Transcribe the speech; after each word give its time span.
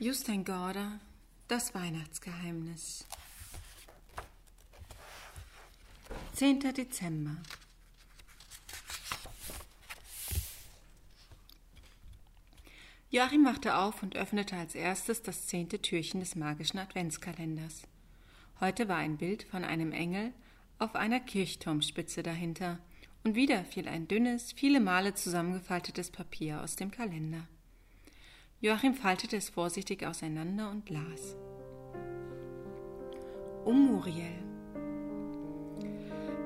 Justin 0.00 0.44
Gorder, 0.44 1.00
das 1.48 1.74
Weihnachtsgeheimnis. 1.74 3.04
10. 6.34 6.60
Dezember. 6.72 7.36
Joachim 13.10 13.42
machte 13.42 13.74
auf 13.74 14.04
und 14.04 14.14
öffnete 14.14 14.54
als 14.54 14.76
erstes 14.76 15.24
das 15.24 15.48
zehnte 15.48 15.82
Türchen 15.82 16.20
des 16.20 16.36
magischen 16.36 16.78
Adventskalenders. 16.78 17.82
Heute 18.60 18.86
war 18.86 18.98
ein 18.98 19.16
Bild 19.16 19.42
von 19.50 19.64
einem 19.64 19.90
Engel 19.90 20.32
auf 20.78 20.94
einer 20.94 21.18
Kirchturmspitze 21.18 22.22
dahinter, 22.22 22.78
und 23.24 23.34
wieder 23.34 23.64
fiel 23.64 23.88
ein 23.88 24.06
dünnes, 24.06 24.52
viele 24.52 24.78
Male 24.78 25.14
zusammengefaltetes 25.14 26.12
Papier 26.12 26.62
aus 26.62 26.76
dem 26.76 26.92
Kalender. 26.92 27.48
Joachim 28.60 28.94
faltete 28.94 29.36
es 29.36 29.50
vorsichtig 29.50 30.04
auseinander 30.04 30.68
und 30.70 30.90
las. 30.90 31.36
Um 33.64 33.86
Muriel. 33.86 34.42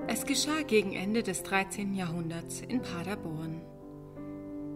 Es 0.09 0.27
geschah 0.27 0.61
gegen 0.67 0.93
Ende 0.93 1.23
des 1.23 1.43
13. 1.43 1.95
Jahrhunderts 1.95 2.61
in 2.61 2.83
Paderborn. 2.83 3.63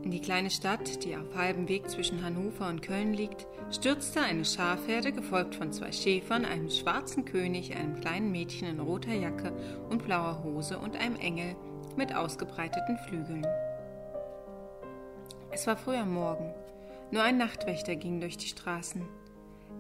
In 0.03 0.11
die 0.11 0.23
kleine 0.23 0.49
Stadt, 0.49 1.05
die 1.05 1.15
auf 1.15 1.35
halbem 1.35 1.69
Weg 1.69 1.91
zwischen 1.91 2.25
Hannover 2.25 2.71
und 2.71 2.81
Köln 2.81 3.13
liegt, 3.13 3.47
stürzte 3.71 4.23
eine 4.23 4.47
Schafherde, 4.47 5.13
gefolgt 5.13 5.57
von 5.57 5.73
zwei 5.73 5.93
Schäfern, 5.93 6.47
einem 6.47 6.71
schwarzen 6.71 7.27
König, 7.27 7.77
einem 7.77 8.01
kleinen 8.01 8.33
Mädchen 8.33 8.67
in 8.67 8.81
roter 8.81 9.13
Jacke 9.13 9.53
und 9.91 10.07
blauer 10.07 10.43
Hose 10.43 10.79
und 10.79 10.97
einem 10.97 11.17
Engel 11.17 11.55
mit 11.99 12.15
ausgebreiteten 12.15 12.97
Flügeln. 13.07 13.47
Es 15.51 15.67
war 15.67 15.77
früh 15.77 15.97
am 15.97 16.15
Morgen. 16.15 16.55
Nur 17.11 17.23
ein 17.23 17.37
Nachtwächter 17.37 17.97
ging 17.97 18.21
durch 18.21 18.37
die 18.37 18.49
Straßen. 18.49 19.03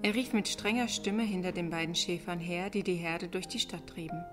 Er 0.02 0.14
rief 0.14 0.32
mit 0.32 0.48
strenger 0.48 0.88
Stimme 0.88 1.22
hinter 1.22 1.52
den 1.52 1.70
beiden 1.70 1.94
Schäfern 1.94 2.38
her, 2.38 2.70
die 2.70 2.82
die 2.82 2.94
Herde 2.94 3.28
durch 3.28 3.48
die 3.48 3.58
Stadt 3.58 3.86
trieben. 3.86 4.24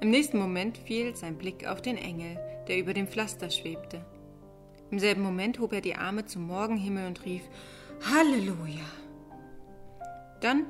Im 0.00 0.10
nächsten 0.10 0.38
Moment 0.38 0.78
fiel 0.78 1.14
sein 1.14 1.38
Blick 1.38 1.66
auf 1.66 1.80
den 1.80 1.96
Engel, 1.96 2.38
der 2.68 2.78
über 2.78 2.92
dem 2.92 3.06
Pflaster 3.06 3.50
schwebte. 3.50 4.04
Im 4.90 4.98
selben 4.98 5.22
Moment 5.22 5.58
hob 5.58 5.72
er 5.72 5.80
die 5.80 5.94
Arme 5.94 6.26
zum 6.26 6.46
Morgenhimmel 6.46 7.06
und 7.06 7.24
rief 7.24 7.42
Halleluja. 8.10 8.84
Dann 10.40 10.66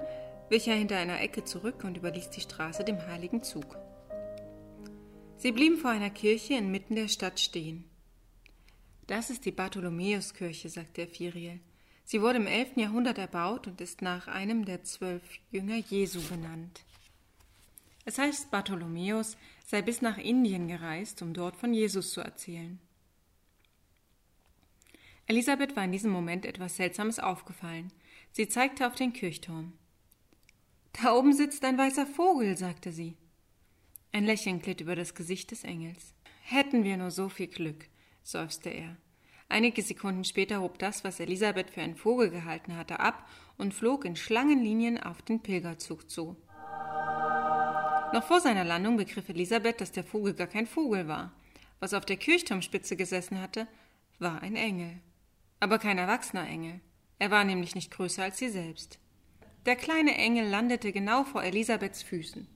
wich 0.49 0.69
er 0.69 0.77
hinter 0.77 0.99
einer 0.99 1.21
Ecke 1.21 1.45
zurück 1.45 1.83
und 1.83 1.97
überließ 1.97 2.31
die 2.31 2.43
Straße 2.43 2.84
dem 2.84 3.05
heiligen 3.06 3.43
Zug. 3.43 3.79
Sie 5.39 5.51
blieben 5.51 5.79
vor 5.79 5.91
einer 5.91 6.11
Kirche 6.11 6.55
inmitten 6.55 6.95
der 6.95 7.09
Stadt 7.09 7.41
stehen. 7.41 7.92
Das 9.06 9.31
ist 9.31 9.45
die 9.45 9.53
Bartholomäuskirche, 9.53 10.69
sagte 10.69 11.03
Ephiriel. 11.03 11.61
Sie 12.05 12.20
wurde 12.20 12.39
im 12.39 12.47
11. 12.47 12.77
Jahrhundert 12.77 13.19
erbaut 13.19 13.67
und 13.67 13.81
ist 13.81 14.03
nach 14.03 14.28
einem 14.28 14.64
der 14.64 14.84
zwölf 14.84 15.22
Jünger 15.50 15.77
Jesu 15.77 16.20
benannt. 16.22 16.83
Es 18.05 18.19
heißt, 18.19 18.50
Bartholomäus 18.50 19.36
sei 19.64 19.83
bis 19.83 20.03
nach 20.03 20.19
Indien 20.19 20.69
gereist, 20.69 21.22
um 21.22 21.34
dort 21.34 21.56
von 21.56 21.72
Jesus 21.72 22.12
zu 22.12 22.20
erzählen. 22.20 22.81
Elisabeth 25.27 25.77
war 25.77 25.84
in 25.84 25.92
diesem 25.92 26.11
Moment 26.11 26.44
etwas 26.44 26.77
Seltsames 26.77 27.19
aufgefallen. 27.19 27.92
Sie 28.33 28.48
zeigte 28.48 28.87
auf 28.87 28.94
den 28.94 29.12
Kirchturm. 29.12 29.72
Da 30.92 31.14
oben 31.14 31.33
sitzt 31.33 31.64
ein 31.64 31.78
weißer 31.78 32.06
Vogel, 32.06 32.56
sagte 32.56 32.92
sie. 32.92 33.16
Ein 34.11 34.25
Lächeln 34.25 34.61
glitt 34.61 34.81
über 34.81 34.97
das 34.97 35.14
Gesicht 35.14 35.50
des 35.53 35.64
Engels. 35.64 36.14
Hätten 36.42 36.84
wir 36.84 36.97
nur 36.97 37.11
so 37.11 37.28
viel 37.28 37.47
Glück, 37.47 37.89
seufzte 38.23 38.70
er. 38.70 38.97
Einige 39.48 39.83
Sekunden 39.83 40.25
später 40.25 40.61
hob 40.61 40.78
das, 40.78 41.05
was 41.05 41.20
Elisabeth 41.20 41.70
für 41.70 41.83
einen 41.83 41.97
Vogel 41.97 42.31
gehalten 42.31 42.77
hatte, 42.77 43.01
ab 43.01 43.28
und 43.59 43.75
flog 43.75 44.05
in 44.05 44.17
Schlangenlinien 44.17 45.03
auf 45.03 45.23
den 45.23 45.41
Pilgerzug 45.41 46.11
zu. 46.11 46.37
Noch 48.15 48.25
vor 48.25 48.41
seiner 48.41 48.65
Landung 48.65 48.97
begriff 48.97 49.28
Elisabeth, 49.28 49.81
dass 49.81 49.93
der 49.93 50.05
Vogel 50.05 50.34
gar 50.34 50.47
kein 50.47 50.67
Vogel 50.67 51.09
war. 51.09 51.33
Was 51.81 51.94
auf 51.94 52.05
der 52.05 52.16
Kirchturmspitze 52.16 52.97
gesessen 52.97 53.41
hatte, 53.41 53.66
war 54.19 54.43
ein 54.43 54.56
Engel 54.56 55.00
aber 55.62 55.78
kein 55.78 55.97
erwachsener 55.97 56.49
Engel. 56.49 56.81
Er 57.21 57.31
war 57.31 57.44
nämlich 57.44 57.77
nicht 57.77 57.93
größer 57.93 58.25
als 58.25 58.39
sie 58.39 58.49
selbst. 58.49 58.99
Der 59.65 59.77
kleine 59.77 60.16
Engel 60.16 60.49
landete 60.49 60.91
genau 60.91 61.22
vor 61.22 61.44
Elisabeths 61.44 62.03
Füßen. 62.03 62.49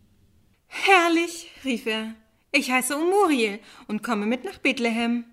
Herrlich, 0.66 1.52
rief 1.64 1.86
er. 1.86 2.16
Ich 2.50 2.72
heiße 2.72 2.96
Umuriel 2.96 3.60
und 3.86 4.02
komme 4.02 4.26
mit 4.26 4.42
nach 4.42 4.58
Bethlehem. 4.58 5.24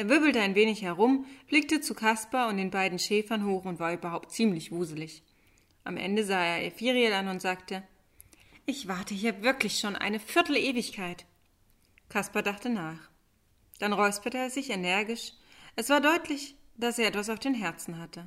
Er 0.00 0.08
wirbelte 0.08 0.40
ein 0.40 0.54
wenig 0.54 0.80
herum, 0.80 1.26
blickte 1.46 1.82
zu 1.82 1.92
Kaspar 1.92 2.48
und 2.48 2.56
den 2.56 2.70
beiden 2.70 2.98
Schäfern 2.98 3.44
hoch 3.44 3.66
und 3.66 3.80
war 3.80 3.92
überhaupt 3.92 4.32
ziemlich 4.32 4.72
wuselig. 4.72 5.22
Am 5.84 5.98
Ende 5.98 6.24
sah 6.24 6.42
er 6.42 6.64
Ephiriel 6.64 7.12
an 7.12 7.28
und 7.28 7.42
sagte: 7.42 7.82
Ich 8.64 8.88
warte 8.88 9.12
hier 9.12 9.42
wirklich 9.42 9.78
schon 9.78 9.96
eine 9.96 10.18
Viertelewigkeit. 10.18 11.26
Kaspar 12.08 12.42
dachte 12.42 12.70
nach. 12.70 13.10
Dann 13.78 13.92
räusperte 13.92 14.38
er 14.38 14.48
sich 14.48 14.70
energisch. 14.70 15.34
Es 15.76 15.90
war 15.90 16.00
deutlich, 16.00 16.54
dass 16.78 16.98
er 16.98 17.08
etwas 17.08 17.28
auf 17.28 17.38
den 17.38 17.52
Herzen 17.52 17.98
hatte. 17.98 18.26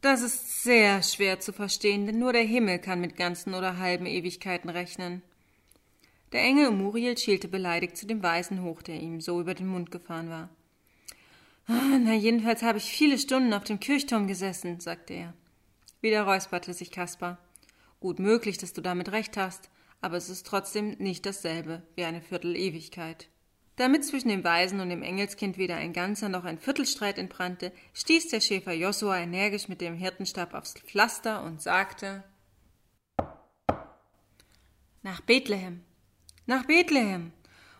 Das 0.00 0.22
ist 0.22 0.62
sehr 0.62 1.02
schwer 1.02 1.40
zu 1.40 1.52
verstehen, 1.52 2.06
denn 2.06 2.18
nur 2.18 2.32
der 2.32 2.44
Himmel 2.44 2.78
kann 2.78 3.00
mit 3.00 3.16
ganzen 3.16 3.54
oder 3.54 3.78
halben 3.78 4.06
Ewigkeiten 4.06 4.70
rechnen. 4.70 5.22
Der 6.32 6.42
Engel 6.42 6.70
Muriel 6.70 7.16
schielte 7.16 7.48
beleidigt 7.48 7.96
zu 7.96 8.06
dem 8.06 8.22
Weisen 8.22 8.62
hoch, 8.62 8.82
der 8.82 9.00
ihm 9.00 9.20
so 9.20 9.40
über 9.40 9.54
den 9.54 9.68
Mund 9.68 9.90
gefahren 9.90 10.28
war. 10.28 10.50
Ah, 11.66 11.98
na, 11.98 12.14
jedenfalls 12.14 12.62
habe 12.62 12.78
ich 12.78 12.84
viele 12.84 13.18
Stunden 13.18 13.52
auf 13.52 13.64
dem 13.64 13.80
Kirchturm 13.80 14.28
gesessen, 14.28 14.78
sagte 14.80 15.14
er. 15.14 15.34
Wieder 16.00 16.22
räusperte 16.22 16.72
sich 16.74 16.90
Kaspar. 16.90 17.38
Gut 17.98 18.18
möglich, 18.18 18.58
dass 18.58 18.72
du 18.72 18.80
damit 18.80 19.10
recht 19.10 19.36
hast, 19.36 19.70
aber 20.00 20.16
es 20.16 20.28
ist 20.28 20.46
trotzdem 20.46 20.90
nicht 20.98 21.26
dasselbe 21.26 21.82
wie 21.96 22.04
eine 22.04 22.20
Viertelewigkeit. 22.20 23.28
Damit 23.76 24.06
zwischen 24.06 24.28
dem 24.28 24.42
Weisen 24.42 24.80
und 24.80 24.88
dem 24.88 25.02
Engelskind 25.02 25.58
weder 25.58 25.76
ein 25.76 25.92
ganzer 25.92 26.30
noch 26.30 26.44
ein 26.44 26.58
Viertelstreit 26.58 27.18
entbrannte, 27.18 27.72
stieß 27.92 28.28
der 28.28 28.40
Schäfer 28.40 28.72
Josua 28.72 29.18
energisch 29.18 29.68
mit 29.68 29.82
dem 29.82 29.94
Hirtenstab 29.94 30.54
aufs 30.54 30.72
Pflaster 30.72 31.44
und 31.44 31.60
sagte 31.60 32.24
Nach 35.02 35.20
Bethlehem. 35.20 35.82
Nach 36.46 36.64
Bethlehem. 36.64 37.32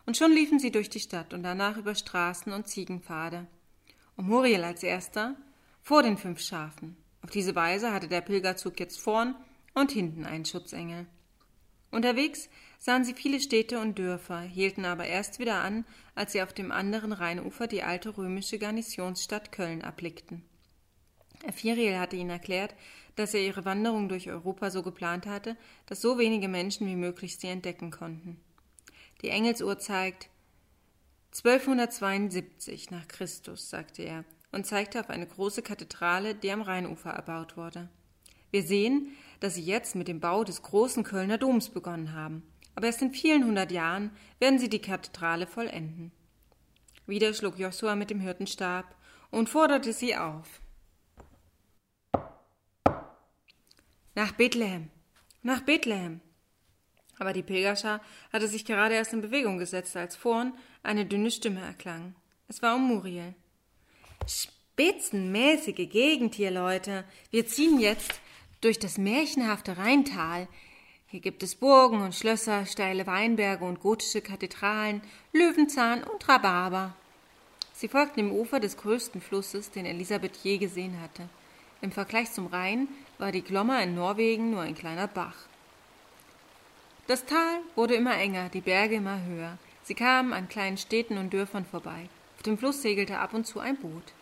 Und 0.05 0.19
schon 0.19 0.33
liefen 0.33 0.59
sie 0.59 0.71
durch 0.71 0.91
die 0.91 1.01
Stadt 1.01 1.33
und 1.33 1.43
danach 1.43 1.79
über 1.79 1.95
Straßen 1.95 2.53
und 2.53 2.69
Ziegenpfade. 2.69 3.47
Und 4.17 4.29
Muriel 4.29 4.65
als 4.65 4.83
erster 4.83 5.35
vor 5.83 6.03
den 6.03 6.19
fünf 6.19 6.41
Schafen. 6.41 6.97
Auf 7.23 7.31
diese 7.31 7.55
Weise 7.55 7.93
hatte 7.93 8.07
der 8.07 8.21
Pilgerzug 8.21 8.79
jetzt 8.79 9.01
vorn 9.01 9.35
und 9.75 9.93
hinten 9.93 10.27
einen 10.27 10.45
Schutzengel. 10.45 11.07
Unterwegs 11.91 12.49
sahen 12.79 13.05
sie 13.05 13.15
viele 13.15 13.41
Städte 13.41 13.81
und 13.81 13.99
Dörfer, 13.99 14.41
hielten 14.41 14.85
aber 14.85 15.07
erst 15.07 15.39
wieder 15.39 15.57
an, 15.57 15.85
als 16.15 16.33
sie 16.33 16.43
auf 16.43 16.53
dem 16.53 16.71
anderen 16.73 17.13
Rheinufer 17.13 17.67
die 17.67 17.83
alte 17.83 18.17
römische 18.17 18.59
Garnisonsstadt 18.59 19.53
Köln 19.53 19.81
erblickten. 19.81 20.43
Ephiriel 21.45 21.99
hatte 21.99 22.17
ihnen 22.17 22.31
erklärt, 22.31 22.75
dass 23.17 23.35
er 23.35 23.41
ihre 23.41 23.65
Wanderung 23.65 24.09
durch 24.09 24.31
Europa 24.31 24.71
so 24.71 24.83
geplant 24.83 25.27
hatte, 25.27 25.57
dass 25.87 26.01
so 26.01 26.19
wenige 26.19 26.49
Menschen 26.49 26.87
wie 26.87 26.97
möglich 26.97 27.39
sie 27.39 27.49
entdecken 27.49 27.91
konnten. 27.91 28.41
Die 29.23 29.31
Engelsuhr 29.31 29.79
zeigt 29.79 30.29
1272 31.35 32.91
nach 32.91 33.09
Christus, 33.09 33.71
sagte 33.71 34.03
er 34.03 34.25
und 34.53 34.67
zeigte 34.67 35.01
auf 35.01 35.11
eine 35.11 35.27
große 35.27 35.63
Kathedrale, 35.63 36.35
die 36.35 36.51
am 36.51 36.63
Rheinufer 36.63 37.11
erbaut 37.11 37.57
wurde. 37.57 37.89
Wir 38.51 38.63
sehen, 38.63 39.17
dass 39.41 39.55
sie 39.55 39.63
jetzt 39.63 39.97
mit 39.97 40.09
dem 40.09 40.21
Bau 40.21 40.45
des 40.45 40.63
großen 40.63 41.05
Kölner 41.05 41.37
Doms 41.37 41.69
begonnen 41.69 42.15
haben, 42.15 42.43
aber 42.77 42.87
erst 42.87 43.03
in 43.03 43.13
vielen 43.13 43.45
hundert 43.45 43.73
Jahren 43.73 44.11
werden 44.39 44.61
sie 44.61 44.69
die 44.69 44.81
Kathedrale 44.81 45.49
vollenden. 45.49 46.13
Wieder 47.07 47.35
schlug 47.35 47.59
Josua 47.59 47.97
mit 47.97 48.11
dem 48.11 48.21
Hirtenstab 48.21 48.95
und 49.31 49.49
forderte 49.49 49.93
sie 49.93 50.15
auf. 50.17 50.61
Nach 54.15 54.33
Bethlehem, 54.33 54.91
nach 55.43 55.63
Bethlehem. 55.63 56.21
Aber 57.19 57.33
die 57.33 57.43
Pilgerschar 57.43 58.01
hatte 58.33 58.47
sich 58.47 58.65
gerade 58.65 58.95
erst 58.95 59.13
in 59.15 59.23
Bewegung 59.23 59.59
gesetzt, 59.59 59.97
als 59.97 60.17
vorn 60.17 60.53
eine 60.83 61.07
dünne 61.07 61.31
Stimme 61.31 61.61
erklang. 61.61 62.15
Es 62.49 62.61
war 62.63 62.77
um 62.77 62.89
Muriel. 62.89 63.35
Spitzenmäßige 64.27 65.89
Gegend 65.89 66.35
hier, 66.35 66.51
Leute. 66.51 67.05
Wir 67.31 67.47
ziehen 67.47 67.81
jetzt 67.81 68.21
durch 68.61 68.79
das 68.79 68.99
märchenhafte 68.99 69.79
Rheintal. 69.79 70.49
Hier 71.09 71.21
gibt 71.21 71.45
es 71.45 71.55
Burgen 71.55 72.03
und 72.03 72.17
Schlösser, 72.17 72.67
steile 72.67 73.07
Weinberge 73.07 73.65
und 73.65 73.79
gotische 73.79 74.21
Kathedralen, 74.21 75.03
Löwenzahn 75.33 76.03
und 76.03 76.29
Rhabarber. 76.29 76.95
Sie 77.75 77.87
folgten 77.87 78.17
dem 78.17 78.33
Ufer 78.33 78.59
des 78.59 78.77
größten 78.77 79.21
Flusses, 79.21 79.71
den 79.71 79.87
Elisabeth 79.87 80.37
je 80.43 80.59
gesehen 80.59 81.01
hatte. 81.01 81.29
Im 81.81 81.93
Vergleich 81.93 82.33
zum 82.33 82.49
Rhein 82.49 82.89
war 83.19 83.31
die 83.31 83.43
Glommer 83.43 83.81
in 83.85 83.95
Norwegen 83.95 84.51
nur 84.51 84.63
ein 84.63 84.75
kleiner 84.75 85.07
Bach. 85.07 85.37
Das 87.07 87.25
Tal 87.25 87.61
wurde 87.77 87.95
immer 87.95 88.17
enger, 88.17 88.49
die 88.49 88.61
Berge 88.61 88.97
immer 88.97 89.23
höher. 89.23 89.59
Sie 89.85 89.95
kamen 89.95 90.33
an 90.33 90.49
kleinen 90.49 90.77
Städten 90.77 91.19
und 91.19 91.33
Dörfern 91.33 91.67
vorbei. 91.67 92.09
Auf 92.37 92.43
dem 92.43 92.59
Fluss 92.59 92.83
segelte 92.83 93.19
ab 93.19 93.33
und 93.33 93.47
zu 93.47 93.61
ein 93.61 93.77
Boot. 93.77 94.13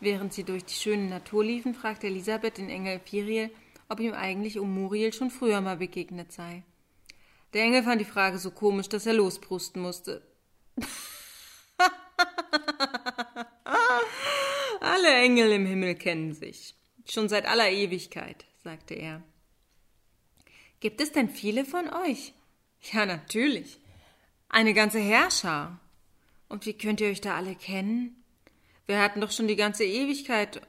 Während 0.00 0.32
sie 0.32 0.42
durch 0.42 0.64
die 0.64 0.74
schöne 0.74 1.08
Natur 1.08 1.44
liefen, 1.44 1.72
fragte 1.72 2.08
Elisabeth 2.08 2.58
den 2.58 2.68
Engel 2.68 2.98
Firiel, 3.04 3.50
ob 3.88 4.00
ihm 4.00 4.12
eigentlich 4.14 4.58
um 4.58 4.74
Muriel 4.74 5.12
schon 5.12 5.30
früher 5.30 5.60
mal 5.60 5.76
begegnet 5.76 6.32
sei. 6.32 6.62
Der 7.52 7.62
Engel 7.62 7.82
fand 7.82 8.00
die 8.00 8.06
Frage 8.06 8.38
so 8.38 8.50
komisch, 8.50 8.88
dass 8.88 9.06
er 9.06 9.14
losbrusten 9.14 9.80
musste. 9.82 10.22
Alle 14.80 15.14
Engel 15.16 15.52
im 15.52 15.66
Himmel 15.66 15.94
kennen 15.94 16.34
sich. 16.34 16.74
Schon 17.08 17.28
seit 17.28 17.46
aller 17.46 17.70
Ewigkeit, 17.70 18.44
sagte 18.62 18.94
er. 18.94 19.22
Gibt 20.80 21.00
es 21.00 21.12
denn 21.12 21.28
viele 21.28 21.64
von 21.64 21.88
euch? 21.88 22.34
Ja, 22.92 23.06
natürlich. 23.06 23.78
Eine 24.48 24.74
ganze 24.74 24.98
Herrscher. 24.98 25.80
Und 26.48 26.66
wie 26.66 26.74
könnt 26.74 27.00
ihr 27.00 27.08
euch 27.08 27.20
da 27.20 27.36
alle 27.36 27.54
kennen? 27.54 28.22
Wir 28.86 29.00
hatten 29.00 29.20
doch 29.20 29.32
schon 29.32 29.48
die 29.48 29.56
ganze 29.56 29.84
Ewigkeit, 29.84 30.60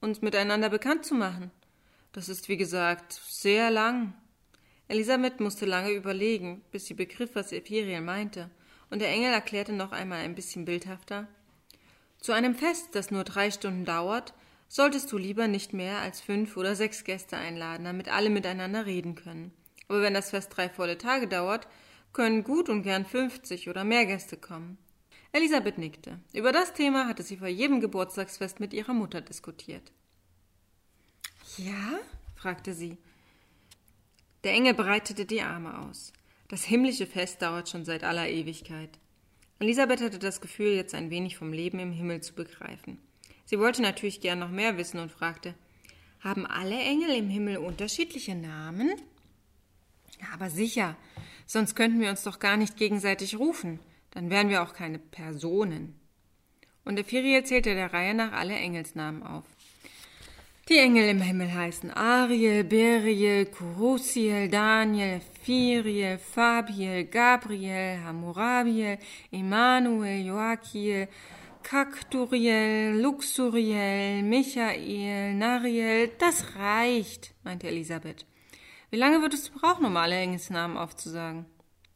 uns 0.00 0.22
miteinander 0.22 0.70
bekannt 0.70 1.04
zu 1.04 1.14
machen. 1.14 1.50
Das 2.16 2.30
ist, 2.30 2.48
wie 2.48 2.56
gesagt, 2.56 3.12
sehr 3.12 3.70
lang. 3.70 4.14
Elisabeth 4.88 5.38
musste 5.38 5.66
lange 5.66 5.90
überlegen, 5.90 6.64
bis 6.72 6.86
sie 6.86 6.94
begriff, 6.94 7.34
was 7.34 7.52
Ephiriel 7.52 8.00
meinte, 8.00 8.50
und 8.88 9.02
der 9.02 9.10
Engel 9.10 9.34
erklärte 9.34 9.74
noch 9.74 9.92
einmal 9.92 10.20
ein 10.20 10.34
bisschen 10.34 10.64
bildhafter. 10.64 11.28
Zu 12.18 12.32
einem 12.32 12.54
Fest, 12.54 12.88
das 12.92 13.10
nur 13.10 13.22
drei 13.24 13.50
Stunden 13.50 13.84
dauert, 13.84 14.32
solltest 14.66 15.12
du 15.12 15.18
lieber 15.18 15.46
nicht 15.46 15.74
mehr 15.74 15.98
als 15.98 16.22
fünf 16.22 16.56
oder 16.56 16.74
sechs 16.74 17.04
Gäste 17.04 17.36
einladen, 17.36 17.84
damit 17.84 18.08
alle 18.08 18.30
miteinander 18.30 18.86
reden 18.86 19.14
können. 19.14 19.52
Aber 19.86 20.00
wenn 20.00 20.14
das 20.14 20.30
Fest 20.30 20.56
drei 20.56 20.70
volle 20.70 20.96
Tage 20.96 21.28
dauert, 21.28 21.68
können 22.14 22.44
gut 22.44 22.70
und 22.70 22.82
gern 22.82 23.04
fünfzig 23.04 23.68
oder 23.68 23.84
mehr 23.84 24.06
Gäste 24.06 24.38
kommen. 24.38 24.78
Elisabeth 25.32 25.76
nickte. 25.76 26.18
Über 26.32 26.52
das 26.52 26.72
Thema 26.72 27.08
hatte 27.08 27.22
sie 27.22 27.36
vor 27.36 27.48
jedem 27.48 27.82
Geburtstagsfest 27.82 28.58
mit 28.58 28.72
ihrer 28.72 28.94
Mutter 28.94 29.20
diskutiert. 29.20 29.92
Ja? 31.58 31.98
fragte 32.34 32.74
sie. 32.74 32.96
Der 34.44 34.52
Engel 34.52 34.74
breitete 34.74 35.24
die 35.24 35.42
Arme 35.42 35.78
aus. 35.78 36.12
Das 36.48 36.64
himmlische 36.64 37.06
Fest 37.06 37.42
dauert 37.42 37.68
schon 37.68 37.84
seit 37.84 38.04
aller 38.04 38.28
Ewigkeit. 38.28 38.98
Elisabeth 39.58 40.02
hatte 40.02 40.18
das 40.18 40.40
Gefühl, 40.40 40.74
jetzt 40.74 40.94
ein 40.94 41.10
wenig 41.10 41.36
vom 41.36 41.52
Leben 41.52 41.78
im 41.78 41.92
Himmel 41.92 42.20
zu 42.20 42.34
begreifen. 42.34 42.98
Sie 43.46 43.58
wollte 43.58 43.80
natürlich 43.82 44.20
gern 44.20 44.38
noch 44.38 44.50
mehr 44.50 44.76
wissen 44.76 45.00
und 45.00 45.10
fragte 45.10 45.54
Haben 46.20 46.46
alle 46.46 46.78
Engel 46.78 47.16
im 47.16 47.30
Himmel 47.30 47.56
unterschiedliche 47.56 48.34
Namen? 48.34 48.90
Ja, 50.20 50.28
aber 50.34 50.50
sicher, 50.50 50.96
sonst 51.46 51.74
könnten 51.74 52.00
wir 52.00 52.10
uns 52.10 52.22
doch 52.22 52.38
gar 52.38 52.56
nicht 52.56 52.76
gegenseitig 52.76 53.38
rufen, 53.38 53.80
dann 54.10 54.30
wären 54.30 54.48
wir 54.48 54.62
auch 54.62 54.74
keine 54.74 54.98
Personen. 54.98 55.98
Und 56.84 56.96
der 56.96 57.04
Firiel 57.04 57.44
zählte 57.44 57.74
der 57.74 57.92
Reihe 57.92 58.14
nach 58.14 58.32
alle 58.32 58.54
Engelsnamen 58.54 59.22
auf. 59.22 59.44
Die 60.68 60.78
Engel 60.78 61.10
im 61.10 61.20
Himmel 61.20 61.54
heißen 61.54 61.92
Ariel, 61.92 62.64
Beriel, 62.64 63.46
Kurusiel, 63.46 64.48
Daniel, 64.48 65.20
Firiel, 65.44 66.18
Fabiel, 66.18 67.04
Gabriel, 67.04 68.00
Hammurabiel, 68.02 68.98
Emanuel, 69.30 70.26
Joachiel, 70.26 71.06
Kakturiel, 71.62 73.00
Luxuriel, 73.00 74.24
Michael, 74.24 75.34
Nariel, 75.34 76.10
das 76.18 76.56
reicht, 76.56 77.32
meinte 77.44 77.68
Elisabeth. 77.68 78.26
Wie 78.90 78.96
lange 78.96 79.20
würdest 79.20 79.48
du 79.48 79.60
brauchen, 79.60 79.86
um 79.86 79.96
alle 79.96 80.16
Engelsnamen 80.16 80.76
aufzusagen? 80.76 81.46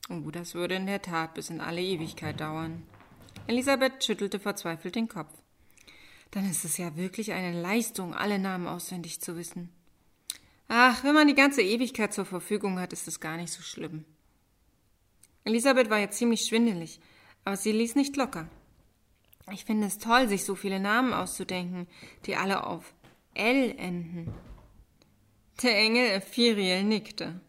Oh, 0.09 0.31
das 0.31 0.55
würde 0.55 0.77
in 0.77 0.87
der 0.87 1.03
Tat 1.03 1.35
bis 1.35 1.51
in 1.51 1.61
alle 1.61 1.83
Ewigkeit 1.83 2.41
dauern. 2.41 2.85
Elisabeth 3.49 4.05
schüttelte 4.05 4.39
verzweifelt 4.39 4.95
den 4.95 5.09
Kopf 5.09 5.33
dann 6.31 6.49
ist 6.49 6.65
es 6.65 6.77
ja 6.77 6.97
wirklich 6.97 7.33
eine 7.33 7.61
Leistung, 7.61 8.15
alle 8.15 8.39
Namen 8.39 8.67
auswendig 8.67 9.21
zu 9.21 9.37
wissen. 9.37 9.71
Ach, 10.69 11.03
wenn 11.03 11.15
man 11.15 11.27
die 11.27 11.35
ganze 11.35 11.63
Ewigkeit 11.63 12.15
zur 12.15 12.25
Verfügung 12.25 12.79
hat, 12.79 12.93
ist 12.93 13.09
es 13.09 13.19
gar 13.19 13.37
nicht 13.37 13.53
so 13.53 13.63
schlimm. 13.63 14.05
Elisabeth 15.45 15.91
war 15.91 15.99
jetzt 15.99 16.19
ziemlich 16.19 16.43
schwindelig, 16.43 17.01
aber 17.45 17.57
sie 17.57 17.73
ließ 17.73 17.97
nicht 17.97 18.17
locker. 18.17 18.49
Ich 19.53 19.65
finde 19.65 19.89
es 19.89 19.99
toll, 19.99 20.29
sich 20.29 20.45
so 20.45 20.55
viele 20.55 20.79
Namen 20.79 21.13
auszudenken, 21.13 21.89
die 22.27 22.37
alle 22.37 22.65
auf 22.65 22.95
L 23.35 23.75
enden. 23.77 24.33
Der 25.63 25.77
Engel 25.77 26.11
Ephiriel 26.11 26.85
nickte. 26.85 27.41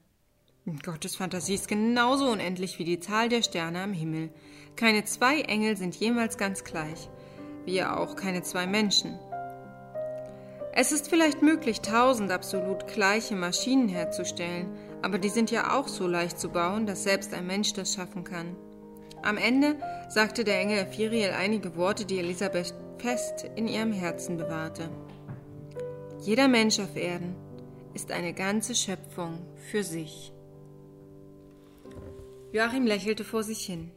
Gottes 0.84 1.16
Fantasie 1.16 1.56
ist 1.56 1.68
genauso 1.68 2.32
unendlich 2.32 2.80
wie 2.80 2.86
die 2.86 3.00
Zahl 3.00 3.30
der 3.30 3.44
Sterne 3.44 3.84
am 3.84 3.94
Himmel. 3.94 4.34
Keine 4.76 5.04
zwei 5.06 5.42
Engel 5.42 5.78
sind 5.78 5.96
jemals 5.96 6.38
ganz 6.38 6.64
gleich 6.64 7.10
wie 7.66 7.84
auch 7.84 8.16
keine 8.16 8.42
zwei 8.44 8.68
Menschen. 8.68 9.20
Es 10.74 10.92
ist 10.92 11.10
vielleicht 11.10 11.42
möglich, 11.42 11.82
tausend 11.82 12.32
absolut 12.32 12.88
gleiche 12.88 13.36
Maschinen 13.36 13.90
herzustellen, 13.90 14.70
aber 15.02 15.18
die 15.18 15.30
sind 15.30 15.52
ja 15.52 15.78
auch 15.78 15.88
so 15.88 16.08
leicht 16.08 16.40
zu 16.40 16.50
bauen, 16.50 16.86
dass 16.86 17.04
selbst 17.04 17.34
ein 17.34 17.46
Mensch 17.46 17.74
das 17.74 17.94
schaffen 17.94 18.24
kann. 18.24 18.56
Am 19.22 19.38
Ende 19.38 19.76
sagte 20.10 20.44
der 20.44 20.60
Engel 20.60 20.80
Ephiriel 20.80 21.32
einige 21.32 21.76
Worte, 21.76 22.06
die 22.06 22.20
Elisabeth 22.20 22.74
fest 22.98 23.46
in 23.56 23.68
ihrem 23.68 23.92
Herzen 23.92 24.38
bewahrte. 24.38 24.90
Jeder 26.22 26.48
Mensch 26.48 26.80
auf 26.80 26.96
Erden 26.96 27.36
ist 27.94 28.12
eine 28.12 28.34
ganze 28.34 28.74
Schöpfung 28.74 29.46
für 29.70 29.84
sich. 29.84 30.32
Joachim 32.52 32.86
lächelte 32.86 33.24
vor 33.24 33.44
sich 33.44 33.66
hin. 33.66 33.92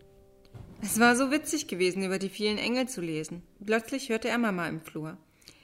Es 0.85 1.01
war 1.01 1.17
so 1.17 1.31
witzig 1.31 1.67
gewesen, 1.67 2.05
über 2.05 2.19
die 2.19 2.29
vielen 2.29 2.59
Engel 2.59 2.87
zu 2.87 3.01
lesen. 3.01 3.43
Plötzlich 3.65 4.11
hörte 4.11 4.29
er 4.29 4.37
Mama 4.37 4.69
im 4.69 4.83
Flur. 4.83 5.17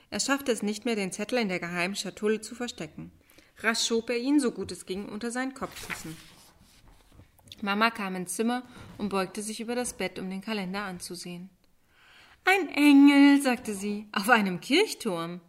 Er 0.09 0.19
schaffte 0.19 0.51
es 0.51 0.63
nicht 0.63 0.87
mehr, 0.87 0.97
den 0.97 1.13
Zettel 1.13 1.37
in 1.37 1.51
der 1.51 1.61
geheimen 1.61 1.95
Schatulle 1.95 2.41
zu 2.41 2.55
verstecken. 2.55 3.13
Rasch 3.59 3.87
schob 3.87 4.09
er 4.09 4.17
ihn, 4.17 4.41
so 4.41 4.51
gut 4.51 4.73
es 4.73 4.87
ging, 4.87 5.11
unter 5.11 5.31
seinen 5.31 5.53
Kopfkissen. 5.53 6.17
Mama 7.61 7.91
kam 7.91 8.17
ins 8.17 8.35
Zimmer 8.35 8.63
und 8.97 9.11
beugte 9.11 9.43
sich 9.43 9.61
über 9.61 9.75
das 9.75 9.93
Bett, 9.93 10.19
um 10.19 10.31
den 10.31 10.41
Kalender 10.41 10.85
anzusehen. 10.85 11.51
Ein 12.47 12.71
Engel, 12.71 13.43
sagte 13.43 13.75
sie, 13.75 14.09
auf 14.13 14.31
einem 14.31 14.63
Kirchturm. 14.63 15.43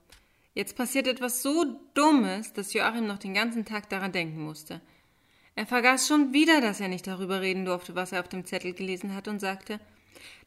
Jetzt 0.54 0.76
passiert 0.76 1.08
etwas 1.08 1.42
so 1.42 1.80
Dummes, 1.94 2.52
dass 2.52 2.74
Joachim 2.74 3.08
noch 3.08 3.20
den 3.20 3.34
ganzen 3.34 3.64
Tag 3.64 3.88
daran 3.88 4.12
denken 4.12 4.44
musste. 4.44 4.82
Er 5.56 5.66
vergaß 5.66 6.08
schon 6.08 6.34
wieder, 6.34 6.62
dass 6.62 6.80
er 6.80 6.88
nicht 6.88 7.08
darüber 7.08 7.42
reden 7.42 7.66
durfte, 7.66 7.96
was 7.96 8.12
er 8.12 8.22
auf 8.22 8.30
dem 8.30 8.46
Zettel 8.46 8.74
gelesen 8.74 9.14
hatte, 9.14 9.30
und 9.30 9.40
sagte, 9.40 9.80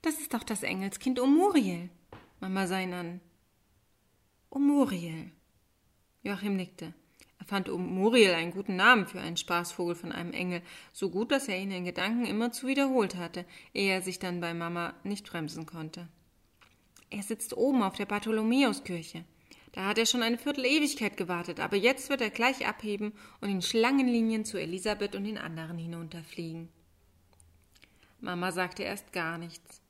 das 0.02 0.18
ist 0.20 0.34
doch 0.34 0.42
das 0.42 0.62
Engelskind 0.62 1.20
Omuriel. 1.20 1.90
Mama 2.40 2.66
sah 2.66 2.80
ihn 2.80 2.94
an. 2.94 3.20
Omuriel. 4.50 5.30
Joachim 6.22 6.56
nickte. 6.56 6.94
Er 7.38 7.46
fand 7.46 7.68
Omuriel 7.68 8.32
einen 8.32 8.52
guten 8.52 8.76
Namen 8.76 9.06
für 9.06 9.20
einen 9.20 9.36
Spaßvogel 9.36 9.94
von 9.94 10.12
einem 10.12 10.32
Engel, 10.32 10.62
so 10.92 11.10
gut, 11.10 11.30
dass 11.30 11.48
er 11.48 11.58
ihn 11.58 11.70
in 11.70 11.84
Gedanken 11.84 12.24
immerzu 12.24 12.66
wiederholt 12.66 13.16
hatte, 13.16 13.44
ehe 13.74 13.92
er 13.92 14.02
sich 14.02 14.18
dann 14.18 14.40
bei 14.40 14.54
Mama 14.54 14.94
nicht 15.04 15.28
bremsen 15.28 15.66
konnte. 15.66 16.08
Er 17.10 17.22
sitzt 17.22 17.54
oben 17.56 17.82
auf 17.82 17.96
der 17.96 18.06
Bartholomäuskirche. 18.06 19.24
Da 19.74 19.86
hat 19.86 19.98
er 19.98 20.06
schon 20.06 20.22
eine 20.22 20.38
Viertelewigkeit 20.38 21.16
gewartet, 21.16 21.58
aber 21.58 21.76
jetzt 21.76 22.08
wird 22.08 22.20
er 22.20 22.30
gleich 22.30 22.64
abheben 22.64 23.12
und 23.40 23.48
in 23.48 23.60
Schlangenlinien 23.60 24.44
zu 24.44 24.56
Elisabeth 24.56 25.16
und 25.16 25.24
den 25.24 25.36
anderen 25.36 25.78
hinunterfliegen. 25.78 26.68
Mama 28.20 28.52
sagte 28.52 28.84
erst 28.84 29.12
gar 29.12 29.36
nichts. 29.36 29.82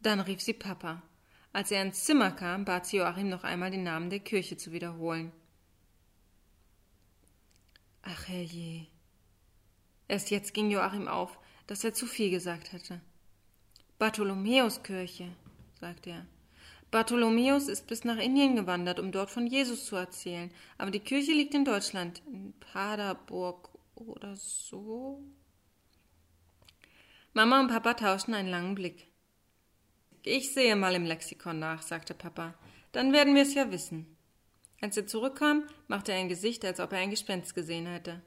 Dann 0.00 0.20
rief 0.20 0.42
sie 0.42 0.52
Papa. 0.52 1.02
Als 1.50 1.70
er 1.70 1.80
ins 1.80 2.04
Zimmer 2.04 2.30
kam, 2.30 2.66
bat 2.66 2.84
sie 2.84 2.98
Joachim 2.98 3.30
noch 3.30 3.42
einmal 3.42 3.70
den 3.70 3.84
Namen 3.84 4.10
der 4.10 4.20
Kirche 4.20 4.58
zu 4.58 4.70
wiederholen. 4.70 5.32
Ach 8.02 8.28
herrje. 8.28 8.86
Erst 10.08 10.30
jetzt 10.30 10.52
ging 10.52 10.70
Joachim 10.70 11.08
auf, 11.08 11.38
dass 11.66 11.84
er 11.84 11.94
zu 11.94 12.04
viel 12.04 12.28
gesagt 12.28 12.74
hatte. 12.74 13.00
Bartholomäuskirche, 13.98 15.32
sagte 15.80 16.10
er. 16.10 16.26
Bartholomäus 16.92 17.68
ist 17.68 17.86
bis 17.86 18.04
nach 18.04 18.18
Indien 18.18 18.54
gewandert, 18.54 19.00
um 19.00 19.12
dort 19.12 19.30
von 19.30 19.46
Jesus 19.46 19.86
zu 19.86 19.96
erzählen. 19.96 20.52
Aber 20.76 20.90
die 20.90 21.00
Kirche 21.00 21.32
liegt 21.32 21.54
in 21.54 21.64
Deutschland, 21.64 22.22
in 22.26 22.52
Paderburg 22.60 23.70
oder 23.94 24.36
so. 24.36 25.22
Mama 27.32 27.60
und 27.60 27.68
Papa 27.68 27.94
tauschten 27.94 28.34
einen 28.34 28.50
langen 28.50 28.74
Blick. 28.74 29.08
Ich 30.22 30.52
sehe 30.52 30.76
mal 30.76 30.94
im 30.94 31.06
Lexikon 31.06 31.58
nach, 31.58 31.80
sagte 31.80 32.12
Papa. 32.12 32.54
Dann 32.92 33.14
werden 33.14 33.34
wir 33.34 33.42
es 33.42 33.54
ja 33.54 33.72
wissen. 33.72 34.18
Als 34.82 34.94
er 34.98 35.06
zurückkam, 35.06 35.64
machte 35.88 36.12
er 36.12 36.18
ein 36.18 36.28
Gesicht, 36.28 36.62
als 36.62 36.78
ob 36.78 36.92
er 36.92 36.98
ein 36.98 37.10
Gespenst 37.10 37.54
gesehen 37.54 37.86
hätte. 37.86 38.20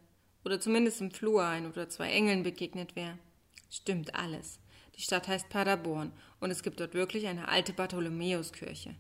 Oder 0.43 0.60
zumindest 0.60 1.01
im 1.01 1.12
Flur 1.12 1.45
ein 1.45 1.67
oder 1.67 1.88
zwei 1.88 2.10
Engeln 2.10 2.41
begegnet 2.41 2.95
wäre. 2.95 3.19
Stimmt 3.69 4.15
alles. 4.15 4.60
Die 4.95 5.01
Stadt 5.01 5.27
heißt 5.27 5.49
Paderborn 5.49 6.13
und 6.39 6.51
es 6.51 6.63
gibt 6.63 6.79
dort 6.79 6.93
wirklich 6.93 7.27
eine 7.27 7.47
alte 7.47 7.73
Bartholomäuskirche. 7.73 8.95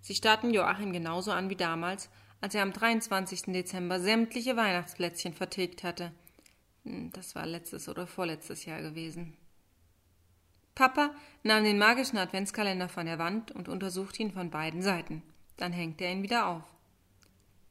Sie 0.00 0.14
starrten 0.14 0.52
Joachim 0.52 0.92
genauso 0.92 1.30
an 1.32 1.50
wie 1.50 1.56
damals, 1.56 2.08
als 2.40 2.54
er 2.54 2.62
am 2.62 2.72
23. 2.72 3.52
Dezember 3.52 4.00
sämtliche 4.00 4.56
Weihnachtsplätzchen 4.56 5.34
vertilgt 5.34 5.84
hatte. 5.84 6.12
Hm, 6.84 7.10
das 7.12 7.34
war 7.34 7.44
letztes 7.44 7.88
oder 7.88 8.06
vorletztes 8.06 8.64
Jahr 8.64 8.80
gewesen. 8.80 9.36
Papa 10.74 11.14
nahm 11.42 11.64
den 11.64 11.78
magischen 11.78 12.16
Adventskalender 12.16 12.88
von 12.88 13.04
der 13.04 13.18
Wand 13.18 13.50
und 13.50 13.68
untersuchte 13.68 14.22
ihn 14.22 14.32
von 14.32 14.50
beiden 14.50 14.80
Seiten. 14.80 15.22
Dann 15.58 15.72
hängte 15.72 16.04
er 16.04 16.12
ihn 16.12 16.22
wieder 16.22 16.46
auf. 16.46 16.62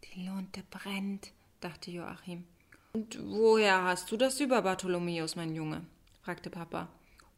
Die 0.03 0.27
Lunte 0.27 0.61
brennt, 0.69 1.31
dachte 1.59 1.89
Joachim. 1.89 2.45
Und 2.93 3.17
woher 3.19 3.83
hast 3.83 4.11
du 4.11 4.17
das 4.17 4.39
über 4.39 4.61
Bartholomäus, 4.61 5.35
mein 5.35 5.55
Junge? 5.55 5.85
fragte 6.21 6.51
Papa. 6.51 6.87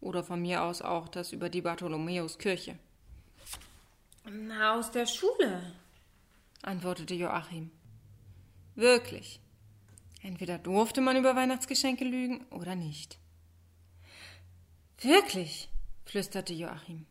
Oder 0.01 0.23
von 0.23 0.41
mir 0.41 0.63
aus 0.63 0.81
auch 0.81 1.07
das 1.07 1.31
über 1.31 1.49
die 1.49 1.61
Bartholomäuskirche. 1.61 2.77
Aus 4.61 4.91
der 4.91 5.05
Schule, 5.05 5.73
antwortete 6.61 7.13
Joachim. 7.13 7.71
Wirklich. 8.75 9.39
Entweder 10.23 10.57
durfte 10.57 11.01
man 11.01 11.17
über 11.17 11.35
Weihnachtsgeschenke 11.35 12.03
lügen 12.03 12.45
oder 12.51 12.75
nicht. 12.75 13.17
Wirklich, 14.99 15.69
flüsterte 16.05 16.53
Joachim. 16.53 17.05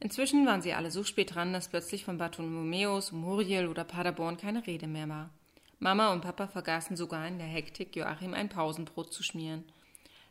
Inzwischen 0.00 0.44
waren 0.46 0.60
sie 0.60 0.74
alle 0.74 0.90
so 0.90 1.04
spät 1.04 1.34
dran, 1.34 1.54
dass 1.54 1.68
plötzlich 1.68 2.04
von 2.04 2.18
Bartholomäus, 2.18 3.12
Muriel 3.12 3.68
oder 3.68 3.84
Paderborn 3.84 4.36
keine 4.36 4.66
Rede 4.66 4.86
mehr 4.86 5.08
war. 5.08 5.30
Mama 5.78 6.12
und 6.12 6.20
Papa 6.20 6.46
vergaßen 6.46 6.96
sogar 6.96 7.26
in 7.26 7.38
der 7.38 7.46
Hektik, 7.46 7.96
Joachim 7.96 8.34
ein 8.34 8.50
Pausenbrot 8.50 9.12
zu 9.12 9.22
schmieren. 9.22 9.64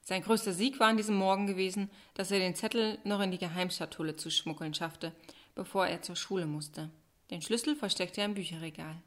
Sein 0.04 0.22
größter 0.22 0.54
Sieg 0.54 0.80
war 0.80 0.88
an 0.90 0.98
diesem 0.98 1.16
Morgen 1.16 1.48
gewesen, 1.48 1.90
dass 2.14 2.30
er 2.30 2.40
den 2.40 2.56
Zettel 2.56 3.00
noch 3.06 3.22
in 3.22 3.32
die 3.32 3.38
Geheimschatulle 3.38 4.18
zu 4.18 4.30
schmuggeln 4.30 4.74
schaffte, 4.74 5.14
bevor 5.56 5.88
er 5.88 6.02
zur 6.02 6.18
Schule 6.18 6.46
musste. 6.46 6.90
Den 7.32 7.42
Schlüssel 7.42 7.76
versteckte 7.76 8.22
er 8.22 8.26
im 8.26 8.34
Bücherregal. 8.34 9.02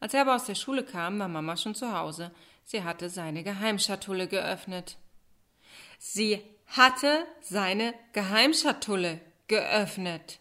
Als 0.00 0.14
er 0.14 0.22
aber 0.22 0.34
aus 0.34 0.46
der 0.46 0.56
Schule 0.56 0.82
kam, 0.82 1.18
war 1.18 1.28
Mama 1.28 1.56
schon 1.56 1.74
zu 1.74 1.96
Hause. 1.96 2.32
Sie 2.64 2.82
hatte 2.82 3.08
seine 3.08 3.44
Geheimschatulle 3.44 4.26
geöffnet. 4.26 4.96
Sie 5.98 6.42
hatte 6.66 7.26
seine 7.40 7.94
Geheimschatulle 8.12 9.20
geöffnet. 9.46 10.38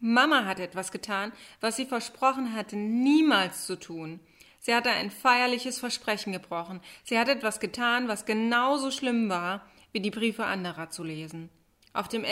Mama 0.00 0.44
hatte 0.44 0.62
etwas 0.62 0.92
getan, 0.92 1.32
was 1.60 1.76
sie 1.76 1.86
versprochen 1.86 2.54
hatte, 2.54 2.76
niemals 2.76 3.66
zu 3.66 3.78
tun. 3.78 4.20
Sie 4.68 4.74
hatte 4.74 4.90
ein 4.90 5.10
feierliches 5.10 5.78
Versprechen 5.78 6.30
gebrochen. 6.30 6.82
Sie 7.02 7.18
hatte 7.18 7.30
etwas 7.30 7.58
getan, 7.58 8.06
was 8.06 8.26
genauso 8.26 8.90
schlimm 8.90 9.30
war, 9.30 9.64
wie 9.92 10.00
die 10.00 10.10
Briefe 10.10 10.44
anderer 10.44 10.90
zu 10.90 11.02
lesen. 11.04 11.48
Auf 11.94 12.08
dem, 12.08 12.26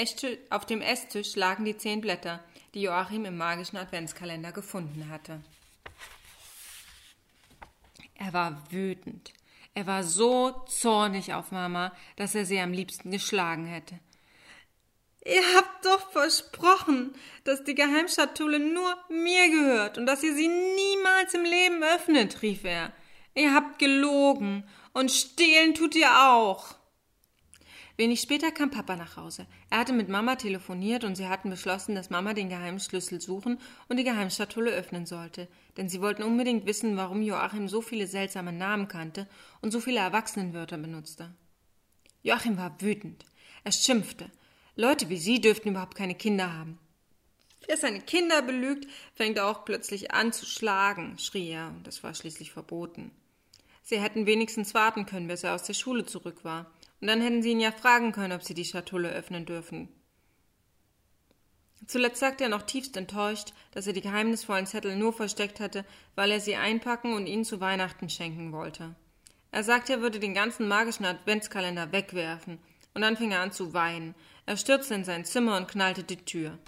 auf 0.51 0.67
dem 0.67 0.83
Esstisch 0.83 1.35
lagen 1.35 1.65
die 1.65 1.79
zehn 1.79 2.03
Blätter, 2.03 2.45
die 2.75 2.83
Joachim 2.83 3.25
im 3.25 3.39
magischen 3.39 3.79
Adventskalender 3.79 4.53
gefunden 4.53 5.09
hatte. 5.09 5.41
Er 8.17 8.35
war 8.35 8.63
wütend. 8.71 9.33
Er 9.73 9.87
war 9.87 10.03
so 10.03 10.51
zornig 10.69 11.33
auf 11.33 11.53
Mama, 11.53 11.91
dass 12.17 12.35
er 12.35 12.45
sie 12.45 12.61
am 12.61 12.73
liebsten 12.73 13.13
geschlagen 13.13 13.65
hätte. 13.65 13.99
Ihr 15.27 15.43
habt 15.57 15.85
doch 15.85 16.13
versprochen, 16.13 17.13
dass 17.43 17.65
die 17.65 17.75
Geheimschatulle 17.75 18.61
nur 18.61 18.97
mir 19.09 19.51
gehört 19.51 19.99
und 19.99 20.07
dass 20.07 20.23
ihr 20.23 20.35
sie 20.35 20.47
niemals 20.47 21.35
im 21.35 21.43
Leben 21.43 21.83
öffnet, 21.83 22.43
rief 22.43 22.63
er. 22.63 22.93
Ihr 23.35 23.53
habt 23.53 23.81
gelogen 23.81 24.63
und 24.93 25.11
stehlen 25.11 25.75
tut 25.75 25.97
ihr 25.97 26.11
auch. 26.31 26.77
Wenig 27.97 28.21
später 28.21 28.53
kam 28.53 28.71
Papa 28.71 28.95
nach 28.95 29.17
Hause. 29.17 29.47
Er 29.69 29.79
hatte 29.79 29.95
mit 29.95 30.09
Mama 30.09 30.37
telefoniert 30.37 31.03
und 31.03 31.17
sie 31.17 31.27
hatten 31.27 31.51
beschlossen, 31.51 31.97
dass 31.97 32.11
Mama 32.11 32.33
den 32.33 32.49
Geheimschlüssel 32.49 33.21
suchen 33.21 33.59
und 33.89 33.97
die 33.97 34.05
Geheimschatulle 34.05 34.71
öffnen 34.71 35.07
sollte. 35.07 35.49
Denn 35.77 35.89
sie 35.89 36.03
wollten 36.03 36.23
unbedingt 36.23 36.67
wissen, 36.67 36.97
warum 36.97 37.21
Joachim 37.21 37.69
so 37.69 37.81
viele 37.81 38.07
seltsame 38.07 38.53
Namen 38.53 38.87
kannte 38.87 39.27
und 39.61 39.73
so 39.73 39.81
viele 39.81 40.01
Erwachsenenwörter 40.01 40.79
benutzte. 40.79 41.35
Joachim 42.23 42.59
war 42.59 42.81
wütend. 42.81 43.25
Er 43.65 43.73
schimpfte. 43.73 44.31
Leute 44.79 45.09
wie 45.09 45.17
Sie 45.17 45.41
dürften 45.41 45.71
überhaupt 45.71 45.97
keine 45.97 46.15
Kinder 46.15 46.53
haben. 46.53 46.79
Wer 47.67 47.79
seine 47.79 48.01
Kinder 48.01 48.43
belügt, 48.43 48.87
fängt 49.15 49.41
auch 49.41 49.65
plötzlich 49.65 50.13
an 50.13 50.35
zu 50.35 50.45
schlagen, 50.45 51.19
schrie 51.19 51.49
er, 51.49 51.69
und 51.69 51.87
das 51.87 52.05
war 52.05 52.15
schließlich 52.15 52.53
verboten. 52.53 53.11
Sie 53.83 53.99
hätten 53.99 54.27
wenigstens 54.27 54.75
warten 54.75 55.07
können, 55.07 55.29
bis 55.29 55.45
er 55.45 55.55
aus 55.55 55.63
der 55.63 55.73
Schule 55.73 56.05
zurück 56.05 56.45
war. 56.45 56.71
Und 57.01 57.09
dann 57.09 57.23
hätten 57.23 57.43
sie 57.43 57.53
ihn 57.53 57.61
ja 57.61 57.73
fragen 57.73 58.13
können, 58.13 58.35
ob 58.35 58.43
sie 58.43 58.53
die 58.53 58.65
Schatulle 58.67 59.11
öffnen 59.11 59.47
dürfen. 59.47 59.89
Zuletzt 61.87 62.21
sagte 62.21 62.45
er 62.45 62.51
noch 62.51 62.63
tiefst 62.63 62.97
enttäuscht, 62.97 63.55
dass 63.71 63.87
er 63.87 63.93
die 63.95 64.01
geheimnisvollen 64.01 64.67
Zettel 64.67 64.97
nur 64.97 65.13
versteckt 65.13 65.59
hatte, 65.59 65.85
weil 66.17 66.33
er 66.33 66.41
sie 66.41 66.57
einpacken 66.57 67.15
und 67.15 67.27
ihnen 67.27 67.45
zu 67.45 67.61
Weihnachten 67.61 68.11
schenken 68.11 68.53
wollte. 68.53 68.95
Er 69.53 69.63
sagte, 69.63 69.95
er 69.95 70.01
würde 70.01 70.19
den 70.19 70.35
ganzen 70.35 70.69
magischen 70.69 71.07
Adventskalender 71.07 71.93
wegwerfen, 71.93 72.59
und 72.97 73.03
dann 73.03 73.19
fing 73.19 73.31
er 73.31 73.43
an 73.43 73.53
zu 73.53 73.75
weinen. 73.75 74.15
Er 74.47 74.57
stürzte 74.57 74.95
in 74.95 75.05
sein 75.05 75.27
Zimmer 75.27 75.59
und 75.59 75.69
knallte 75.69 76.03
die 76.03 76.17
Tür. 76.17 76.59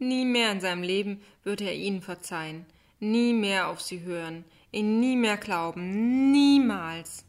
Nie 0.00 0.24
mehr 0.24 0.50
in 0.50 0.60
seinem 0.60 0.82
Leben 0.82 1.22
würde 1.44 1.62
er 1.62 1.76
ihnen 1.76 2.02
verzeihen, 2.02 2.66
nie 2.98 3.32
mehr 3.32 3.68
auf 3.68 3.80
sie 3.80 4.00
hören, 4.00 4.44
ihnen 4.72 4.98
nie 4.98 5.14
mehr 5.14 5.36
glauben, 5.36 6.32
niemals. 6.32 7.24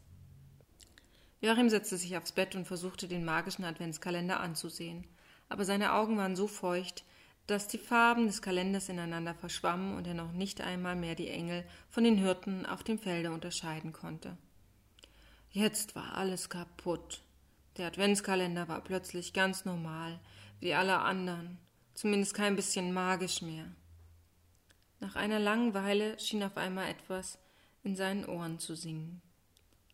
Joachim 1.40 1.70
setzte 1.70 1.96
sich 1.96 2.16
aufs 2.16 2.32
Bett 2.32 2.56
und 2.56 2.66
versuchte 2.66 3.06
den 3.06 3.24
magischen 3.24 3.64
Adventskalender 3.64 4.40
anzusehen, 4.40 5.06
aber 5.48 5.64
seine 5.64 5.92
Augen 5.92 6.16
waren 6.16 6.34
so 6.34 6.48
feucht, 6.48 7.04
dass 7.46 7.68
die 7.68 7.78
Farben 7.78 8.26
des 8.26 8.42
Kalenders 8.42 8.88
ineinander 8.88 9.34
verschwammen 9.34 9.96
und 9.96 10.08
er 10.08 10.14
noch 10.14 10.32
nicht 10.32 10.60
einmal 10.62 10.96
mehr 10.96 11.14
die 11.14 11.28
Engel 11.28 11.64
von 11.88 12.02
den 12.02 12.16
Hirten 12.16 12.66
auf 12.66 12.82
dem 12.82 12.98
Felde 12.98 13.30
unterscheiden 13.30 13.92
konnte. 13.92 14.36
Jetzt 15.52 15.94
war 15.94 16.16
alles 16.16 16.48
kaputt. 16.48 17.22
Der 17.76 17.86
Adventskalender 17.86 18.68
war 18.68 18.80
plötzlich 18.82 19.32
ganz 19.32 19.64
normal, 19.64 20.20
wie 20.58 20.74
alle 20.74 20.98
anderen, 20.98 21.58
zumindest 21.94 22.34
kein 22.34 22.56
bisschen 22.56 22.92
magisch 22.92 23.42
mehr. 23.42 23.66
Nach 24.98 25.16
einer 25.16 25.38
langen 25.38 25.72
Weile 25.72 26.18
schien 26.18 26.42
auf 26.42 26.56
einmal 26.56 26.90
etwas 26.90 27.38
in 27.82 27.96
seinen 27.96 28.26
Ohren 28.26 28.58
zu 28.58 28.74
singen. 28.74 29.22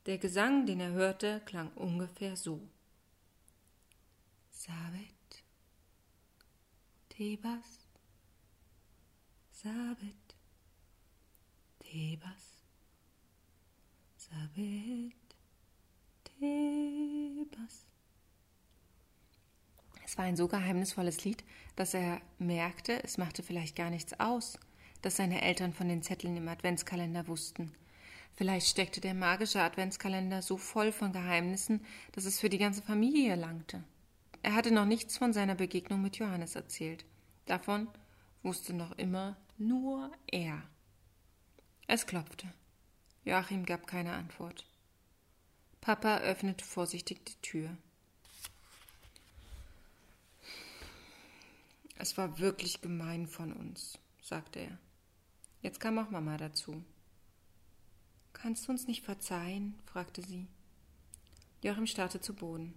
Der 0.07 0.19
Gesang, 0.19 0.67
den 0.67 0.81
er 0.81 0.91
hörte, 0.91 1.41
klang 1.47 1.71
ungefähr 1.75 2.37
so. 2.37 2.61
Sabet, 4.51 5.45
Tebas, 7.09 7.87
Sabet, 9.53 10.35
Tebas, 11.81 12.65
Sabet, 14.17 15.26
Tebas. 16.39 17.87
Es 20.05 20.17
war 20.19 20.25
ein 20.25 20.37
so 20.37 20.49
geheimnisvolles 20.49 21.25
Lied, 21.25 21.45
dass 21.75 21.95
er 21.95 22.21
merkte, 22.39 23.03
es 23.05 23.19
machte 23.19 23.43
vielleicht 23.43 23.77
gar 23.77 23.91
nichts 23.91 24.19
aus, 24.21 24.59
dass 25.03 25.17
seine 25.17 25.43
Eltern 25.43 25.73
von 25.73 25.89
den 25.89 26.03
Zetteln 26.03 26.37
im 26.37 26.49
Adventskalender 26.49 27.27
wussten– 27.29 27.73
Vielleicht 28.37 28.67
steckte 28.67 29.01
der 29.01 29.15
magische 29.15 29.63
Adventskalender 29.63 30.43
so 30.43 30.59
voll 30.59 30.93
von 30.93 31.13
Geheimnissen, 31.13 31.85
dass 32.13 32.27
es 32.27 32.39
für 32.39 32.51
die 32.51 32.59
ganze 32.59 32.83
Familie 32.83 33.35
langte. 33.35 33.83
Er 34.43 34.55
hatte 34.55 34.71
noch 34.71 34.85
nichts 34.85 35.17
von 35.17 35.33
seiner 35.33 35.55
Begegnung 35.55 36.03
mit 36.03 36.19
Johannes 36.19 36.55
erzählt. 36.55 37.07
Davon 37.47 37.89
wusste 38.43 38.75
noch 38.75 38.93
immer 38.99 39.39
nur 39.57 40.13
er. 40.27 40.63
Es 41.87 42.07
klopfte. 42.07 42.47
Joachim 43.25 43.65
gab 43.65 43.87
keine 43.87 44.13
Antwort. 44.13 44.67
Papa 45.87 46.19
öffnete 46.19 46.65
vorsichtig 46.65 47.25
die 47.27 47.41
Tür. 47.43 47.77
Es 51.95 52.19
war 52.19 52.41
wirklich 52.41 52.81
gemein 52.81 53.29
von 53.29 53.53
uns, 53.53 53.97
sagte 54.21 54.59
er. 54.59 54.79
Jetzt 55.63 55.79
kam 55.79 56.01
auch 56.01 56.11
Mama 56.11 56.39
dazu. 56.39 56.83
Kannst 58.33 58.67
du 58.67 58.73
uns 58.73 58.89
nicht 58.89 59.05
verzeihen? 59.05 59.79
fragte 59.87 60.23
sie. 60.23 60.49
Joachim 61.63 61.87
starrte 61.87 62.21
zu 62.21 62.35
Boden. 62.35 62.75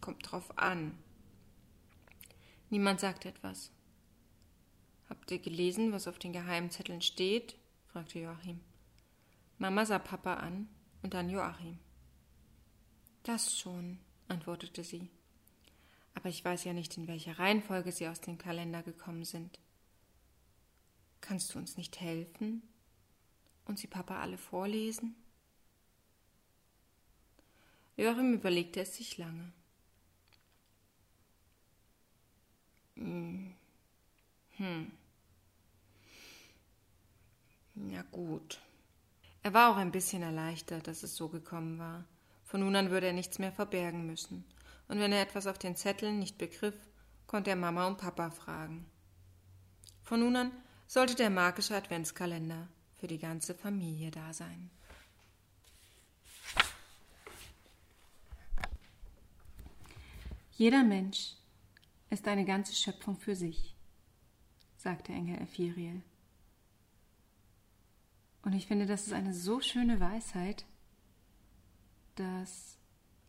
Kommt 0.00 0.32
drauf 0.32 0.56
an. 0.56 0.96
Niemand 2.70 3.00
sagte 3.00 3.28
etwas. 3.28 3.70
Habt 5.10 5.30
ihr 5.30 5.38
gelesen, 5.38 5.92
was 5.92 6.08
auf 6.08 6.18
den 6.18 6.32
Geheimzetteln 6.32 7.02
steht? 7.02 7.56
fragte 7.92 8.20
Joachim. 8.20 8.58
Mama 9.58 9.86
sah 9.86 9.98
Papa 9.98 10.34
an 10.34 10.68
und 11.02 11.14
dann 11.14 11.30
Joachim. 11.30 11.78
Das 13.22 13.58
schon, 13.58 13.98
antwortete 14.28 14.84
sie. 14.84 15.08
Aber 16.14 16.28
ich 16.28 16.44
weiß 16.44 16.64
ja 16.64 16.72
nicht, 16.72 16.96
in 16.96 17.08
welcher 17.08 17.38
Reihenfolge 17.38 17.92
sie 17.92 18.08
aus 18.08 18.20
dem 18.20 18.38
Kalender 18.38 18.82
gekommen 18.82 19.24
sind. 19.24 19.58
Kannst 21.20 21.54
du 21.54 21.58
uns 21.58 21.76
nicht 21.76 22.00
helfen 22.00 22.62
und 23.64 23.78
sie 23.78 23.86
Papa 23.86 24.20
alle 24.20 24.38
vorlesen? 24.38 25.16
Joachim 27.96 28.34
überlegte 28.34 28.80
es 28.80 28.96
sich 28.96 29.16
lange. 29.16 29.52
Hm. 32.96 33.54
hm. 34.56 34.92
Ja 37.90 38.02
gut. 38.10 38.60
Er 39.46 39.54
war 39.54 39.70
auch 39.70 39.76
ein 39.76 39.92
bisschen 39.92 40.22
erleichtert, 40.22 40.88
dass 40.88 41.04
es 41.04 41.14
so 41.14 41.28
gekommen 41.28 41.78
war. 41.78 42.04
Von 42.42 42.62
nun 42.62 42.74
an 42.74 42.90
würde 42.90 43.06
er 43.06 43.12
nichts 43.12 43.38
mehr 43.38 43.52
verbergen 43.52 44.04
müssen. 44.04 44.44
Und 44.88 44.98
wenn 44.98 45.12
er 45.12 45.22
etwas 45.22 45.46
auf 45.46 45.56
den 45.56 45.76
Zetteln 45.76 46.18
nicht 46.18 46.36
begriff, 46.36 46.74
konnte 47.28 47.50
er 47.50 47.56
Mama 47.56 47.86
und 47.86 47.96
Papa 47.96 48.32
fragen. 48.32 48.86
Von 50.02 50.18
nun 50.18 50.34
an 50.34 50.50
sollte 50.88 51.14
der 51.14 51.30
magische 51.30 51.76
Adventskalender 51.76 52.66
für 52.96 53.06
die 53.06 53.20
ganze 53.20 53.54
Familie 53.54 54.10
da 54.10 54.32
sein. 54.32 54.68
Jeder 60.54 60.82
Mensch 60.82 61.34
ist 62.10 62.26
eine 62.26 62.44
ganze 62.44 62.74
Schöpfung 62.74 63.16
für 63.16 63.36
sich, 63.36 63.76
sagte 64.76 65.12
Engel 65.12 65.40
Ephiriel. 65.40 66.02
Und 68.46 68.52
ich 68.52 68.68
finde, 68.68 68.86
das 68.86 69.08
ist 69.08 69.12
eine 69.12 69.34
so 69.34 69.60
schöne 69.60 69.98
Weisheit, 69.98 70.66
dass 72.14 72.78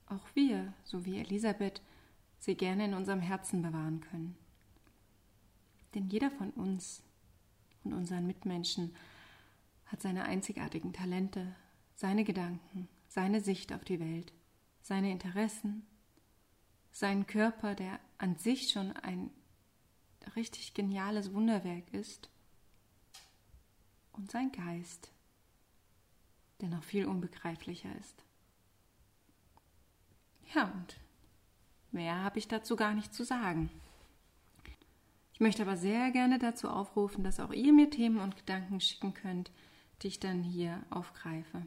auch 0.06 0.28
wir, 0.36 0.72
so 0.84 1.06
wie 1.06 1.18
Elisabeth, 1.18 1.82
sie 2.38 2.54
gerne 2.54 2.86
in 2.86 2.94
unserem 2.94 3.22
Herzen 3.22 3.64
bewahren 3.64 4.00
können. 4.00 4.38
Denn 5.96 6.08
jeder 6.08 6.30
von 6.30 6.52
uns 6.52 7.02
und 7.84 7.94
unseren 7.94 8.28
Mitmenschen 8.28 8.96
hat 9.88 10.04
seine 10.04 10.26
einzigartigen 10.26 10.94
Talente, 10.94 11.56
seine 11.96 12.24
Gedanken, 12.24 12.88
seine 13.08 13.42
Sicht 13.42 13.74
auf 13.74 13.84
die 13.84 14.00
Welt, 14.00 14.34
seine 14.84 15.12
Interessen, 15.12 15.88
seinen 16.92 17.26
Körper, 17.26 17.74
der 17.74 18.00
an 18.20 18.36
sich 18.36 18.70
schon 18.70 18.92
ein 18.92 19.32
richtig 20.36 20.76
geniales 20.76 21.34
Wunderwerk 21.34 21.92
ist, 21.92 22.30
und 24.18 24.32
sein 24.32 24.52
Geist, 24.52 25.12
der 26.62 26.70
noch 26.70 26.84
viel 26.84 27.06
unbegreiflicher 27.06 27.90
ist. 28.00 28.24
Ja, 30.54 30.66
und 30.66 30.98
mehr 31.92 32.24
habe 32.24 32.40
ich 32.40 32.48
dazu 32.48 32.76
gar 32.76 32.94
nicht 32.94 33.14
zu 33.14 33.24
sagen. 33.24 33.70
Ich 35.34 35.40
möchte 35.40 35.62
aber 35.62 35.78
sehr 35.78 36.10
gerne 36.12 36.40
dazu 36.40 36.68
aufrufen, 36.68 37.24
dass 37.24 37.40
auch 37.40 37.52
ihr 37.52 37.72
mir 37.72 37.92
Themen 37.92 38.20
und 38.20 38.38
Gedanken 38.38 38.82
schicken 38.82 39.14
könnt, 39.14 39.52
die 40.02 40.08
ich 40.08 40.20
dann 40.20 40.42
hier 40.42 40.82
aufgreife. 40.90 41.66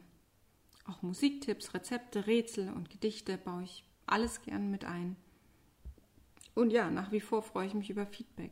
Auch 0.85 1.01
Musiktipps, 1.01 1.73
Rezepte, 1.73 2.27
Rätsel 2.27 2.69
und 2.73 2.89
Gedichte 2.89 3.37
baue 3.37 3.63
ich 3.63 3.85
alles 4.07 4.41
gern 4.41 4.71
mit 4.71 4.83
ein. 4.83 5.15
Und 6.53 6.71
ja, 6.71 6.89
nach 6.89 7.11
wie 7.11 7.21
vor 7.21 7.43
freue 7.43 7.67
ich 7.67 7.73
mich 7.73 7.89
über 7.89 8.05
Feedback. 8.05 8.51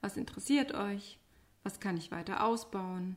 Was 0.00 0.16
interessiert 0.16 0.74
euch? 0.74 1.18
Was 1.62 1.80
kann 1.80 1.96
ich 1.96 2.10
weiter 2.10 2.44
ausbauen? 2.44 3.16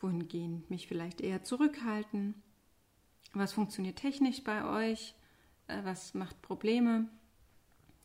Wohingehend 0.00 0.70
mich 0.70 0.88
vielleicht 0.88 1.20
eher 1.20 1.44
zurückhalten? 1.44 2.42
Was 3.32 3.52
funktioniert 3.52 3.98
technisch 3.98 4.42
bei 4.42 4.64
euch? 4.90 5.14
Äh, 5.68 5.84
was 5.84 6.14
macht 6.14 6.40
Probleme? 6.42 7.08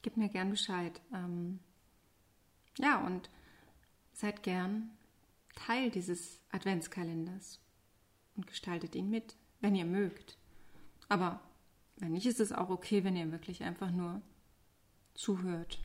Gib 0.02 0.18
mir 0.18 0.30
gern 0.30 0.50
Bescheid. 0.50 1.02
Ähm, 1.14 1.60
ja, 2.78 3.06
und 3.06 3.30
seid 4.14 4.44
gern 4.44 4.92
Teil 5.56 5.90
dieses 5.90 6.40
Adventskalenders 6.52 7.60
und 8.36 8.48
gestaltet 8.48 8.96
ihn 8.96 9.10
mit, 9.10 9.36
wenn 9.60 9.76
ihr 9.76 9.86
mögt. 9.86 10.38
Aber 11.10 11.42
wenn 11.98 12.12
nicht, 12.12 12.28
ist 12.28 12.40
es 12.40 12.52
auch 12.52 12.70
okay, 12.70 13.04
wenn 13.04 13.16
ihr 13.16 13.32
wirklich 13.32 13.64
einfach 13.64 13.92
nur 13.92 14.22
zuhört 15.16 15.80